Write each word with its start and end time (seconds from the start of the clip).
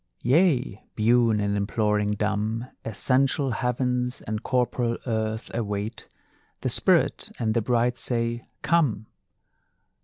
Yea, 0.23 0.83
biune 0.97 1.39
in 1.39 1.55
imploring 1.55 2.13
dumb, 2.13 2.65
Essential 2.83 3.51
Heavens 3.51 4.19
and 4.21 4.41
corporal 4.41 4.97
Earth 5.05 5.51
await; 5.53 6.07
The 6.61 6.69
Spirit 6.69 7.31
and 7.37 7.53
the 7.53 7.61
Bride 7.61 7.99
say: 7.99 8.47
Come! 8.63 9.05